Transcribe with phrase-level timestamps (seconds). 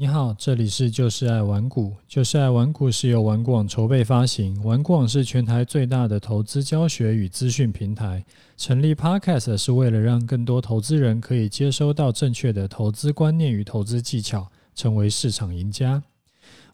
[0.00, 1.94] 你好，这里是就是爱玩股。
[2.08, 8.24] 就是爱玩股是由玩股网筹备发行，玩股网是全台最大的投资教学与资讯平台。
[8.56, 16.02] 成立 Podcast 是为了让更多投资人可以接收到正确的投资观念与投资技巧，成为市场赢家。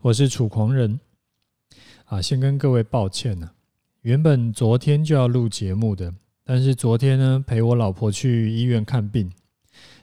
[0.03, 1.01] 我是楚狂人。
[2.05, 3.51] 啊，先跟各位抱歉呢、
[4.03, 6.15] 原本昨天就要录节目的，
[6.45, 9.29] 但是昨天呢陪我老婆去医院看病，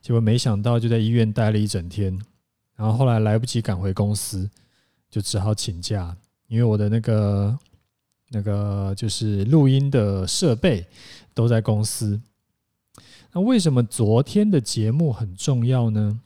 [0.01, 2.19] 结果没想到就在医院待了一整天。
[2.83, 4.49] 然后后来来不及赶回公司，
[5.09, 6.13] 就只好请假，
[6.49, 7.57] 因为我的那个
[8.31, 10.85] 那个就是录音的设备
[11.33, 12.19] 都在公司。
[13.31, 16.19] 那为什么昨天的节目很重要呢？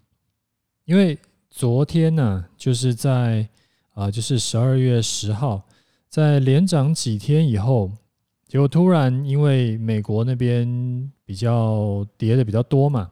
[0.86, 1.20] 因为
[1.52, 3.48] 昨天呢、就是在
[3.94, 5.62] 啊，就是十二月十号，
[6.10, 7.92] 在连涨几天以后，
[8.48, 13.12] 结果突然因为美国那边比较跌的比较多嘛，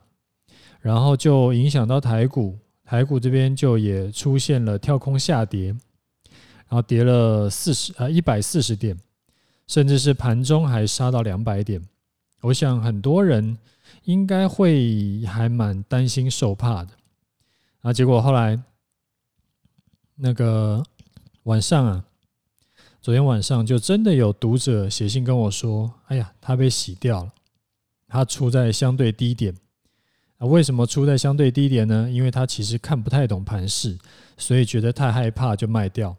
[0.81, 2.57] 然后就影响到台股。
[2.85, 8.95] 台股这边就也出现了跳空下跌，然后跌了四十啊一百四十点，
[9.65, 11.81] 甚至是盘中还杀到两百点。
[12.41, 13.57] 我想很多人
[14.03, 16.89] 应该会还蛮担心受怕的
[17.81, 17.91] 啊。
[17.91, 18.61] 结果后来
[20.13, 20.83] 那个
[21.43, 22.05] 晚上啊，
[23.01, 27.33] 昨天晚上就真的有读者写信跟我说：“哎呀，他被洗掉了，
[28.07, 29.55] 他出在相对低点。”
[30.37, 32.09] 啊，为什么出在相对低点呢？
[32.11, 33.97] 因为他其实看不太懂盘势，
[34.37, 36.15] 所以觉得太害怕就卖掉。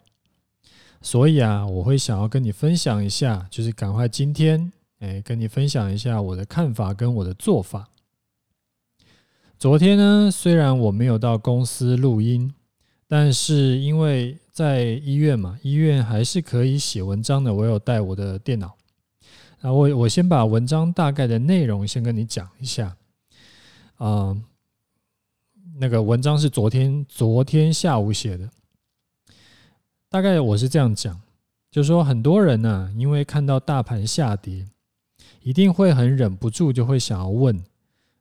[1.02, 7.88] 所以啊，我会想要跟你分享一下，就是赶快今天，哎，跟你分享一下我的看法跟我的做法。
[9.58, 12.52] 昨天呢，虽然我没有到公司录音，
[13.06, 17.54] 但是因为在医院嘛，医院还是可以写文章的。
[17.54, 18.74] 我有带我的电脑，
[19.60, 22.96] 那我我先把文章大概的内容先跟你讲一下。
[23.96, 24.36] 啊、
[25.78, 28.50] 那个文章是昨天昨天下午写的，
[30.08, 31.20] 大概我是这样讲，
[31.70, 34.66] 就是说很多人呢、因为看到大盘下跌，
[35.42, 37.64] 一定会很忍不住就会想要问：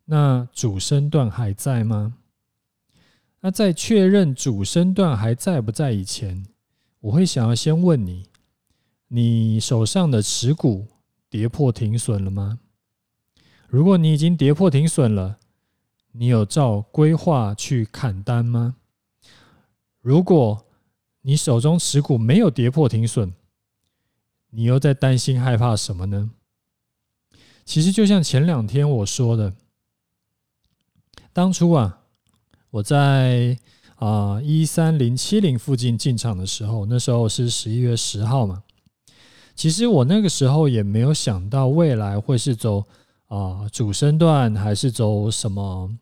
[0.05, 2.15] 那主升段还在吗？
[3.41, 6.45] 那在确认主升段还在不在以前，
[6.99, 8.27] 我会想要先问你：
[9.09, 10.87] 你手上的持股
[11.29, 12.59] 跌破停损了吗？
[13.67, 15.37] 如果你已经跌破停损了，
[16.17, 18.75] 你有照规划去砍单吗？
[20.01, 20.65] 如果
[21.21, 23.33] 你手中持股没有跌破停损，
[24.51, 26.31] 你又在担心害怕什么呢？
[27.65, 29.53] 其实就像前两天我说的，
[31.33, 31.99] 当初啊，
[32.69, 33.57] 我在
[33.95, 38.63] 啊一三零七零附近进场的时候，那时候是十一月十号嘛。
[39.53, 42.85] 其实我那个时候也没有想到未来会是走
[43.27, 45.97] 啊主升段，还是走什么。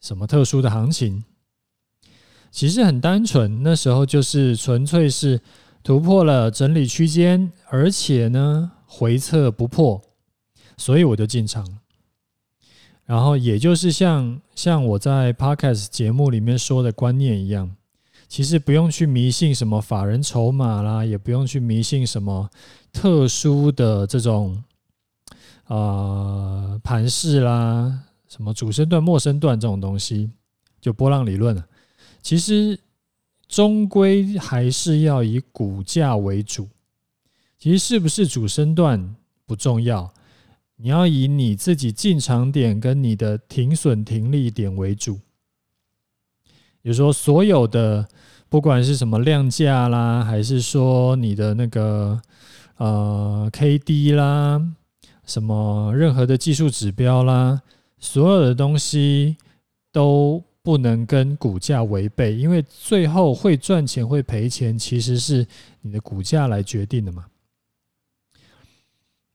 [0.00, 1.24] 什么特殊的行情？
[2.50, 5.40] 其实很单纯，那时候就是纯粹是
[5.82, 10.00] 突破了整理区间，而且呢回撤不破，
[10.76, 11.78] 所以我就进场。
[13.04, 17.74] 然后也就是像像我在 Podcast 节目里面说的观念一样，
[18.28, 22.50] 其实不用去迷信什么法人筹码啦，也不用去迷信什么
[22.92, 24.62] 特殊的这种
[25.64, 28.04] 啊盘势啦。
[28.28, 30.30] 什么主升段、末升段这种东西，
[30.80, 31.66] 就波浪理论了。
[32.20, 32.78] 其实
[33.48, 36.68] 终归还是要以股价为主。
[37.58, 40.12] 其实是不是主升段不重要，
[40.76, 45.14] 你要以你自己进场点跟你的停损停利点为主。
[46.80, 48.06] 比如说，所有的
[48.48, 52.20] 不管是什么量价啦，还是说你的那个
[52.76, 54.62] 呃 KD 啦，
[55.24, 57.62] 什么任何的技术指标啦。
[58.00, 59.36] 所有的东西
[59.90, 65.46] 都不能跟股价违背，因为最后会赚钱会赔钱，其实是
[65.80, 67.26] 你的股价来决定的嘛。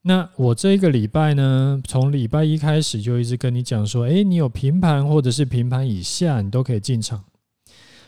[0.03, 7.23] 那我这一个礼拜呢，从礼拜一开始就一直跟你讲说，诶，你有平盘或者是平盘以下，你都可以进场。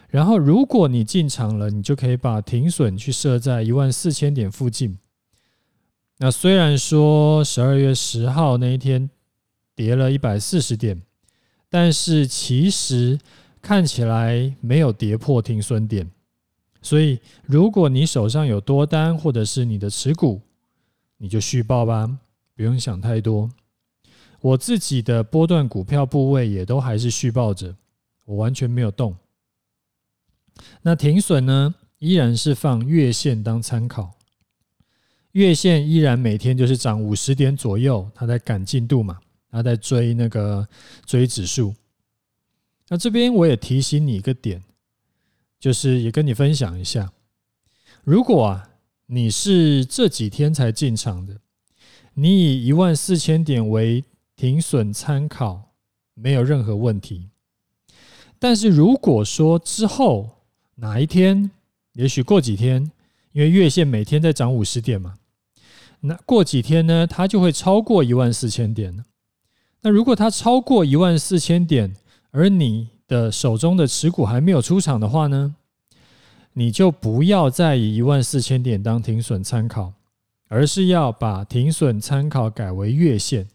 [0.09, 4.97] 然后如果你进场了，你就可以把停损去设在一万四千点附近。
[6.19, 9.09] 那虽然说十二月十号那一天。
[9.75, 11.01] 跌了一百四十点，
[11.69, 13.19] 但是其实
[13.61, 16.09] 看起来没有跌破停损点，
[16.81, 20.41] 所以如果你手上有多单或者是你的持股，
[21.17, 22.17] 你就续报吧，
[22.55, 23.49] 不用想太多。
[24.41, 27.75] 我自己的波段股票部位也都还是续报着，
[28.25, 29.15] 我完全没有动。
[30.83, 34.13] 那停损呢，依然是放月线当参考，
[35.31, 39.19] 月线依然每天就是涨五十点左右，它在赶进度嘛。
[39.55, 40.67] 他在追那个
[41.05, 41.73] 追指数，
[42.89, 44.61] 那这边我也提醒你一个点，
[45.57, 47.13] 就是也跟你分享一下，
[48.03, 48.69] 如果啊
[49.05, 51.37] 你是这几天才进场的，
[52.15, 54.03] 你以一万四千点为
[54.35, 55.71] 停损参考，
[56.13, 57.29] 没有任何问题。
[58.37, 60.41] 但是如果说之后
[60.75, 61.49] 哪一天，
[61.93, 62.91] 也许过几天，
[63.31, 65.17] 因为月线每天在涨五十点嘛，
[66.01, 69.05] 那过几天呢，它就会超过一万四千点了。
[69.85, 71.95] 那如果它超过一万四千点，
[72.31, 75.53] 而你的手中的持股还没有出场的话呢，
[76.53, 79.93] 你就不要再以一万四千点当停损参考，
[80.47, 83.47] 而是要把停损参考改为月线，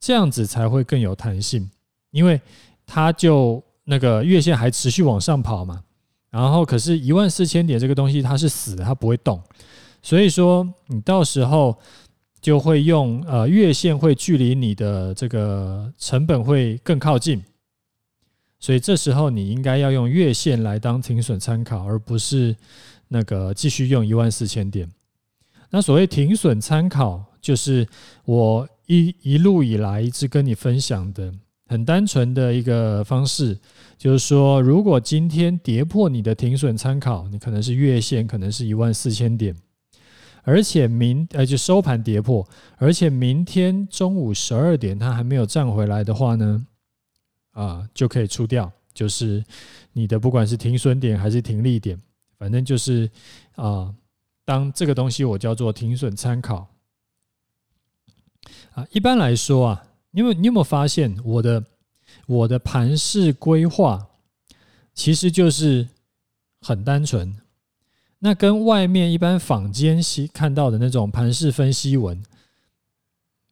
[0.00, 1.70] 这样子才会更有弹性，
[2.10, 2.40] 因为
[2.86, 5.84] 它就那个月线还持续往上跑嘛。
[6.30, 9.38] 然后可是一万四千点这个东西它是死的，它不会动，
[10.00, 11.76] 所以说你到时候
[12.40, 17.42] 就会用呃月线会距离你的这个成本会更靠近。
[18.58, 22.54] 所以这时候你应该要用月线来当停损参考，而不是
[23.08, 24.90] 那个继续用一万四千点。
[25.70, 27.86] 那所谓停损参考，就是
[28.24, 31.32] 我一一路以来一直跟你分享的
[31.66, 33.58] 很单纯的一个方式，
[33.96, 39.56] 就是说，如果今天跌破你的停损参考，你可能是月线，可能是一万四千点，
[40.42, 42.46] 而且明呃就收盘跌破，
[42.76, 46.66] 而且明天中午十二点它还没有站回来的话呢？
[47.52, 49.44] 啊，就可以出掉，就是
[49.92, 52.00] 你的不管是停损点还是停利点，
[52.38, 53.10] 反正就是
[53.56, 53.92] 啊，
[54.44, 56.68] 当这个东西我叫做停损参考
[58.72, 58.86] 啊。
[58.92, 61.64] 一般来说啊，因为你有没有发现我的
[62.26, 64.08] 我的盘势规划
[64.94, 65.88] 其实就是
[66.60, 67.36] 很单纯，
[68.20, 70.00] 那跟外面一般坊间
[70.32, 72.22] 看到的那种盘势分析文，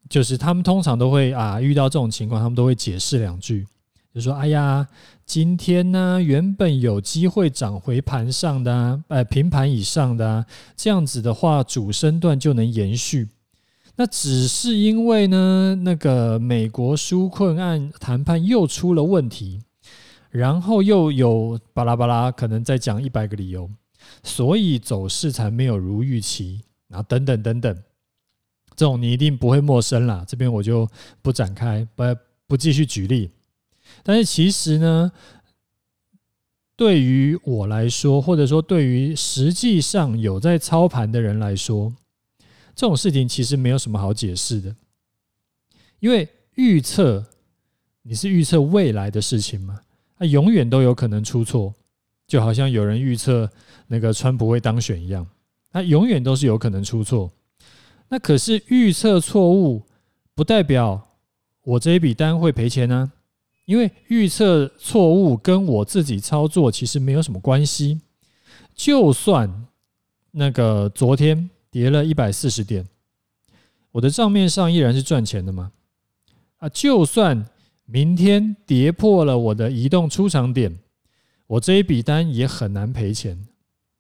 [0.09, 3.67] 就是他们通常都会啊遇到这种情况，他们都会解释两句。
[4.15, 4.89] 就说：“哎呀，
[5.27, 10.45] 今天呢，原本有机会涨回盘上的，呃，平盘以上的，
[10.77, 13.29] 这样子的话，主升段就能延续。
[13.97, 19.63] 那只是因为呢，那个美国纾困案谈判又出了问题，
[20.31, 23.71] 然后又有巴拉巴拉，可能再讲一百个理由，
[24.23, 26.63] 所以走势才没有如预期。
[26.89, 27.83] 然后等等等等，
[28.75, 30.25] 这种你一定不会陌生啦。
[30.27, 30.89] 这边我就
[31.21, 32.03] 不展开，不
[32.47, 33.31] 不继续举例。”
[34.03, 35.13] 但是其实呢，
[36.77, 41.95] 对于我来说，或者说对于实际上有在操盘的人来说，
[42.75, 44.77] 这种事情其实没有什么好解释的，
[46.01, 47.27] 因为预测
[48.03, 49.81] 你是预测未来的事情嘛，
[50.17, 51.75] 它永远都有可能出错，
[52.29, 53.51] 就好像有人预测
[53.89, 55.27] 那个川普会当选一样，
[55.73, 57.33] 它永远都是有可能出错。
[58.11, 59.83] 那可是预测错误
[60.35, 61.09] 不代表
[61.65, 63.11] 我这一笔单会赔钱呢。
[63.65, 68.01] 因为预测错误跟我自己操作其实没有什么关系，
[68.75, 69.67] 就算
[70.31, 72.89] 那个昨天跌了一百四十点，
[73.93, 75.73] 我的账面上依然是赚钱的嘛。
[76.57, 77.47] 啊，就算
[77.85, 80.79] 明天跌破了我的移动出场点，
[81.49, 83.47] 我这一笔单也很难赔钱，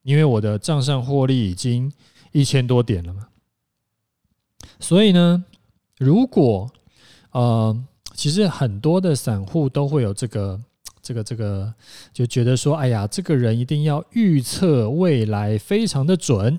[0.04, 1.92] 因为我的账上获利已经
[2.30, 3.28] 一千多点了嘛。
[4.78, 5.44] 所以呢，
[5.98, 6.70] 如果
[7.32, 7.84] 呃。
[8.14, 10.60] 其实很多的散户都会有这个、
[11.00, 11.72] 这个、这个，
[12.12, 16.58] 就觉得说：“哎呀，这个人一定要预测未来非常的准，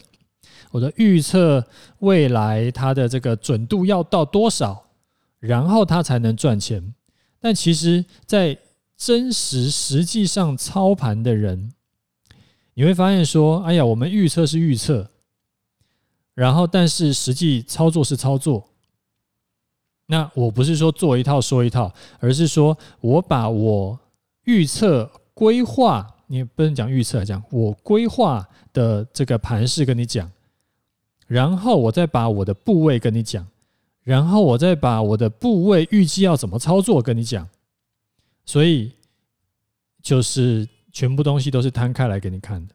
[0.72, 1.68] 我的预测
[1.98, 4.86] 未来他的这个准度要到多少，
[5.42, 6.94] 然后他才能赚钱。”
[7.42, 8.58] 但其实，在
[9.00, 11.72] 真实实际上操盘的人，
[12.74, 15.10] 你会发现说：“哎呀，我们预测是预测，
[16.36, 18.68] 然后但是实际操作是操作。”
[20.08, 23.98] 那我不是说做一套说一套，而是说我把我
[24.44, 30.30] 预测规划，你不能讲预测，讲我规划的这个盘势跟你讲，
[31.26, 33.48] 然后我再把我的部位跟你讲，
[34.04, 37.48] 然后我再把我的部位预计要怎么操作跟你讲，
[38.50, 38.92] 所以
[40.02, 42.74] 就是全部东西都是摊开来给你看的。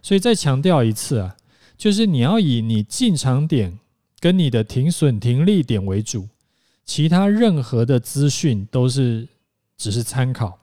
[0.00, 1.36] 所以再强调一次啊，
[1.76, 3.80] 就是你要以你进场点。
[4.20, 6.28] 跟你的停损停利点为主，
[6.84, 9.26] 其他任何的资讯都是
[9.76, 10.60] 只是参考，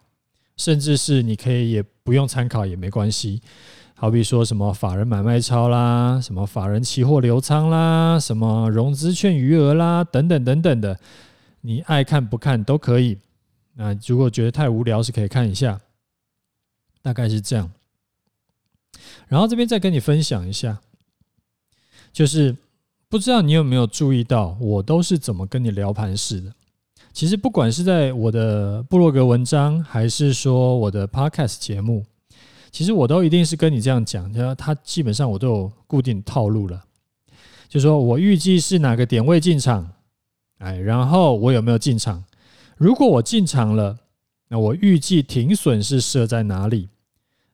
[0.55, 3.41] 甚至是你可以也不用参考也没关系。
[3.95, 10.97] 好比说什么法人买卖超啦，什么法人期货留仓啦，什么融资券余额啦，等等等等的，
[11.59, 13.17] 你爱看不看都可以。
[13.79, 15.79] 那如果觉得太无聊，是可以看一下，
[17.01, 17.71] 大概是这样。
[19.29, 20.81] 然后这边再跟你分享一下，
[22.11, 22.57] 就是。
[23.11, 26.53] 不知道你有没有注意到，我都是怎么跟你聊盘式的？
[27.11, 32.05] 其实不管是在我的部落格文章，还是说我的 Podcast 节目，
[32.69, 36.85] 其实我都一定是跟你这样讲，他他基本上我都有固定套路了，
[37.67, 39.91] 就说我预计是哪个点位进场，
[40.59, 42.23] 哎，然后我有没有进场？
[42.79, 43.99] 如果我进场了，
[44.47, 46.87] 那我预计停损是设在哪里？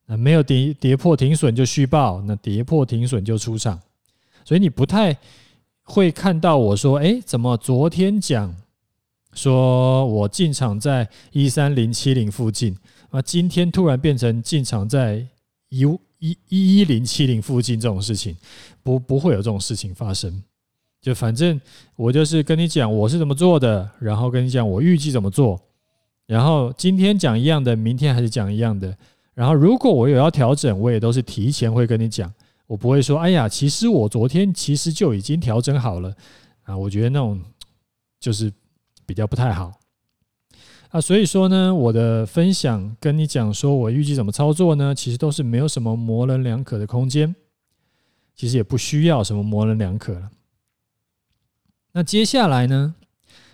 [0.06, 3.82] 那没有跌跌破停损就续报，那跌破停损就出场。
[4.44, 5.18] 所以你不太
[5.82, 8.56] 会看到我说，哎，怎么昨天讲
[9.34, 12.78] 说我进场在一三零七零附近，
[13.10, 15.26] 啊，今天突然变成进场在
[15.70, 15.82] 一
[16.20, 18.38] 一一一零七零附近这种事情，
[18.84, 20.44] 不不会有这种事情发生。
[21.06, 21.62] 就反正
[21.96, 25.62] 我就是跟你讲我是怎么做的，然后跟你讲我预计怎么做，
[26.26, 28.98] 然后今天讲一样的，明天还是讲一样的。
[29.36, 32.34] 然后，如果我有要调整，我也都是提前会跟你讲，
[32.66, 36.12] 我不会说，哎呀，其实我昨天其实就已经调整好了
[36.64, 36.76] 啊。
[36.76, 37.40] 我觉得那种
[38.20, 38.52] 就是
[39.06, 39.74] 比较不太好
[40.90, 41.00] 啊。
[41.00, 47.36] 所以说呢，我的分享跟你讲，说我预计怎么操作呢，其实都是没有什么模棱两可的空间，
[48.36, 50.32] 其实也不需要什么模棱两可了。
[51.98, 52.94] 那接下来呢，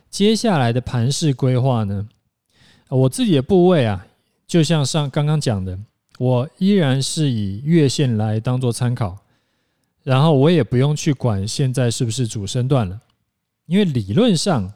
[0.10, 2.10] 接下来的盘势规划呢，
[2.90, 4.08] 我自己的部位啊。
[4.48, 5.78] 就像上刚刚讲的，
[6.18, 9.20] 我依然是以月线来当做参考，
[10.04, 13.00] 然后我也不用去管现在是不是主升段了，
[13.68, 14.74] 因为理论上，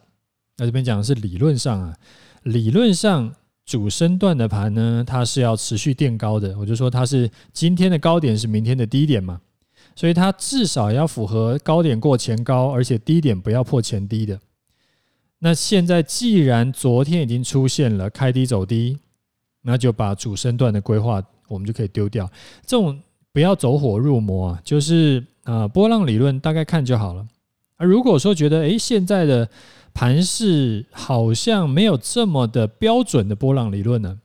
[0.58, 1.98] 那这边讲的是理论上啊，
[2.44, 9.42] 理论上主升段的盘呢，它是要持续垫高的，我就说它是今天的高点是明天的低点嘛，
[9.96, 14.40] 所以它至少要符合高点过前高，而且低点不要破前低的。
[15.40, 18.98] 那现在既然昨天已经出现了开低走低。
[19.68, 22.32] 那就把主升段的规划，我们就可以丢掉。
[22.68, 23.02] 这种
[23.34, 27.28] 不要走火入魔啊，就是啊波浪理论大概看就好了。
[27.76, 29.50] 而如果说觉得诶现在的
[29.92, 34.20] 盘势好像没有这么的标准的波浪理论呢，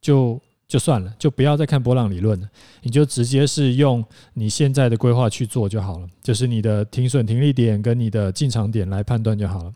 [0.00, 2.48] 就就算了，就不要再看波浪理论了，
[2.82, 4.04] 你就直接是用
[4.34, 9.72] 你现在的规划去做就好了，就是你的停损停利点跟你的进场点来判断就好了。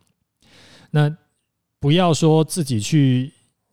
[0.91, 1.15] 那
[1.79, 3.33] 不要说自己去。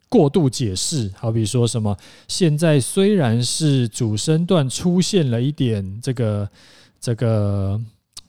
[0.10, 1.98] 过度解释，好比说什么，
[2.30, 6.50] 现在虽然是主升段出现了一点这个
[6.98, 7.78] 这个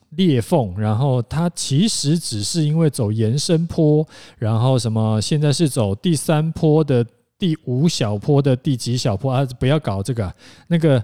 [0.09, 4.05] 裂缝，然后它其实只是因为走延伸坡，
[4.37, 7.05] 然后什么现在是走第三坡的
[7.39, 9.43] 第五小坡的第几小坡啊？
[9.59, 10.35] 不要搞这个，
[10.67, 11.03] 那个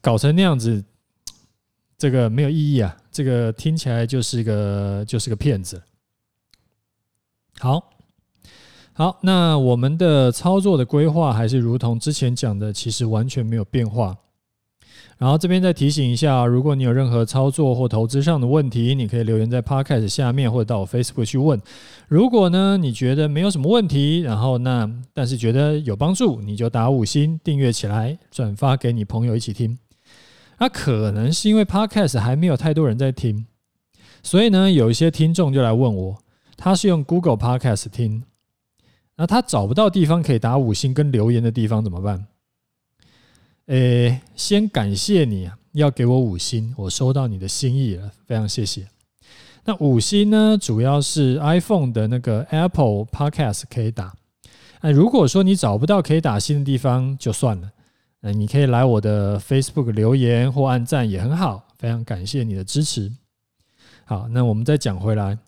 [0.00, 0.82] 搞成那样子，
[1.98, 2.96] 这个没有意义啊！
[3.10, 5.82] 这个听起来就是个就是个骗子。
[7.58, 7.90] 好。
[8.94, 14.14] 好，那我们的操作的规划还是如同之前讲的，其实完全没有变化。
[15.22, 21.62] 然后这边再提醒一下，如果你有任何操作或投资上的问题，你可以留言在 Podcast 下面，或者到我 Facebook 去问。
[22.08, 29.78] 如果呢，你觉得没有什么问题，然后那但是觉得有帮助，你就打五星订阅起来，转发给你朋友一起听。
[30.58, 33.46] 那可能是因为 Podcast 还没有太多人在听，
[34.24, 36.18] 所以呢，有一些听众就来问我，
[36.56, 38.24] 他是用 Google Podcast 听。
[39.16, 42.26] 那他找不到地方可以打五星跟留言的地方怎么办？
[43.66, 48.88] 诶，先感谢你要给我五星，我收到你的心意了，非常谢谢。
[49.64, 54.12] 那五星呢，主要是 iPhone 的那个 Apple Podcast 可以打。
[54.80, 57.70] 那如果说你找不到可以打星的地方，就算了。
[58.20, 63.12] 那你可以来我的 Facebook 留言或按赞也很好，非常感谢你的支持。
[64.04, 65.38] 好，那我们再讲回来，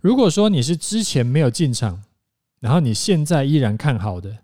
[0.00, 2.02] 如果说你是之前没有进场。
[2.60, 4.38] 然后你现在依然看好的，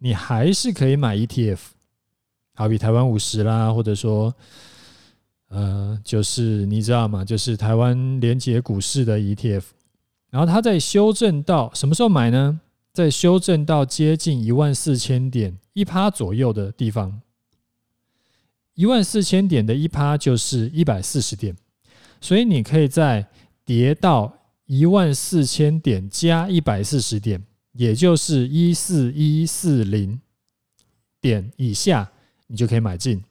[0.00, 1.58] 你还是可以买 ETF，
[2.54, 4.34] 好比台湾五十啦，或者说，
[5.48, 7.24] 呃，就是你知道吗？
[7.24, 9.62] 就是台湾连结股市的 ETF。
[10.30, 12.60] 然后它在修正到什么时候买呢？
[12.92, 17.20] 在修正到接近一万四千点一趴左右的地方，
[18.74, 21.56] 一万四千点的一趴就是一百四十点，
[22.20, 23.26] 所以你可以在
[23.64, 24.32] 跌到
[24.66, 27.42] 一万四千点加一百四十点。
[27.72, 30.20] 也就是一四一四零
[31.22, 32.12] 点以下，
[32.52, 33.24] 你就可以买进。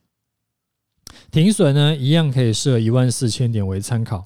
[1.30, 4.25] 停损呢，一样可以设一万四千点为参考。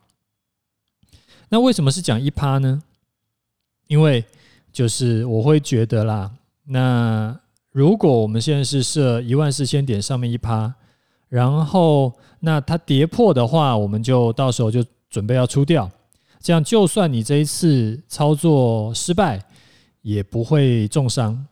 [1.49, 2.81] 那为什么是讲一趴呢？
[3.87, 4.23] 因为
[4.71, 6.31] 就是我会觉得啦，
[6.63, 7.37] 那
[7.73, 10.73] 如果我们现在是设一万四千点上面一趴，
[11.27, 15.91] 然后那它跌破的话，我们就到时候就准备要出掉。
[16.39, 19.43] 这样就算你这一次操作失败。
[20.05, 21.47] 也不会重伤。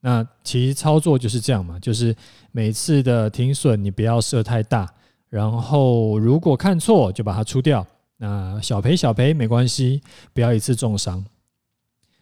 [0.00, 2.14] 那其实操作就是这样嘛，就是
[2.52, 4.90] 每次的停损你不要设太大，
[5.28, 7.86] 然后如果看错就把它出掉。
[8.16, 10.02] 那小赔小赔没关系，
[10.34, 11.24] 不要一次重伤。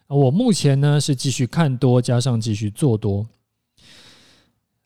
[0.06, 3.26] 我目前呢是继续看多，加上继续做多。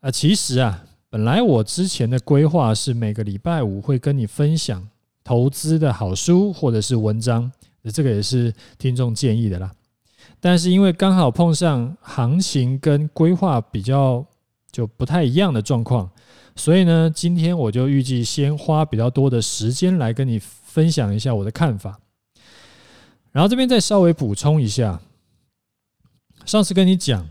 [0.01, 4.89] 啊，其实啊，本来我之前的规划是每个礼拜五会跟你分享
[5.23, 7.53] 投资的好书或者是文章，
[7.93, 9.71] 这个也是听众建议的啦。
[10.45, 14.27] 但是因为刚好碰上行情跟规划比较
[14.73, 16.11] 就不太一样的状况，
[16.57, 22.01] 所以呢，今天我就预计先花比较多的时间来跟你分享一下我的看法。
[23.31, 25.01] 然后这边再稍微补充一下，
[26.45, 27.29] 上次跟你讲。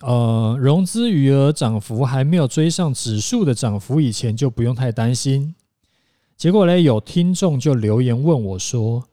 [0.00, 5.54] 呃，融资余额涨幅还没有追上指数的涨幅，以前就不用太担心。
[6.36, 9.04] 结果呢，有听众就留言问我说：“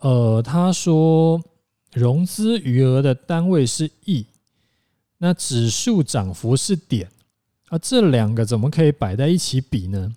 [0.00, 1.42] 呃，他说
[1.92, 4.26] 融资余额的单位是亿，
[5.18, 7.10] 那指数涨幅是点，
[7.68, 10.14] 啊，这两个怎么可以摆在一起比呢？”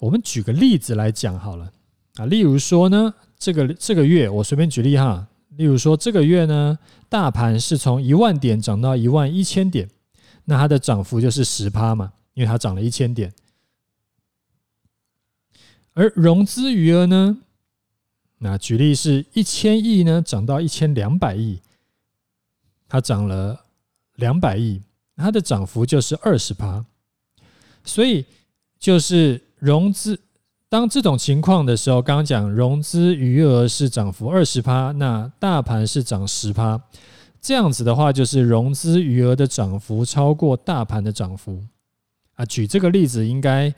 [0.00, 1.72] 我们举个例子来讲好了
[2.16, 5.28] 啊，例如说呢，这个这个月我随便举例哈。
[5.58, 6.78] 例如说，这个月呢，
[7.10, 9.86] 大盘是从一万点涨到一万一千点，
[10.46, 13.30] 那它的涨幅就是十趴嘛，因为它涨了一千点。
[15.92, 17.36] 而融资余额呢，
[18.44, 21.60] 那举例是一千亿呢，涨到一千两百亿，
[22.88, 23.66] 它涨了
[24.16, 24.82] 两百亿，
[25.16, 26.84] 它的涨幅就是二十趴。
[27.84, 28.24] 所以
[28.80, 30.18] 就是融资。
[30.68, 36.82] 当这种情况的时候，刚刚讲融资余额是涨幅二十趴，那大盘是涨十趴，
[37.40, 41.62] 这样子的话就是融资余额的涨幅超过大盘的涨幅
[42.34, 42.44] 啊。
[42.46, 43.72] 举这个例子，应该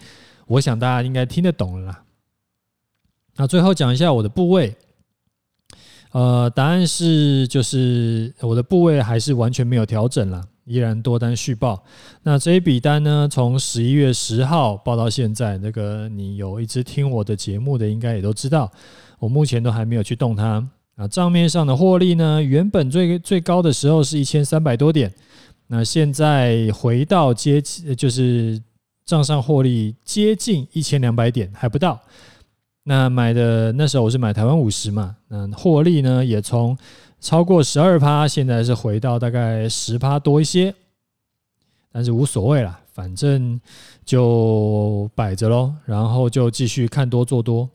[0.46, 2.03] 我想大家应该听得懂了啦。
[3.36, 4.74] 那最后讲一下我的部位，
[6.12, 10.46] 呃，答案是就是我的部位还是完全没有调整啦。
[10.64, 11.84] 依然多单续报，
[12.22, 13.28] 那这一笔单呢？
[13.30, 18.72] 从十一月十号报到现在，那个你有一直听我的节目的，应该也都知道，
[19.18, 20.66] 我目前都还没有去动它。
[20.96, 25.12] 啊，账面上的获利呢，原本最最高的时候是一千三百多点，
[25.66, 28.58] 那现在回到接近，就是
[29.04, 32.00] 账上获利接近一千两百点，还不到。
[32.84, 36.78] 那买的那时候我是买台湾五十嘛，那获利呢也从。
[37.20, 40.74] 超过十二趴，现在是回到大概十趴多一些，
[41.90, 43.58] 但是无所谓啦，反正
[44.04, 47.66] 就摆着喽，然后就继续看多做多。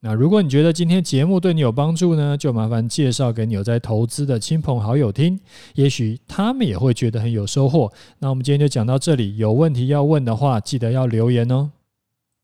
[0.00, 5.38] 那如果你觉得今天节目对你有帮助呢，就麻烦介绍给你有在投资的亲朋好友听，
[5.76, 7.92] 也许他们也会觉得很有收获。
[8.18, 11.70] 那我们今天就讲到这里，有问题要问的话，记得要留言哦。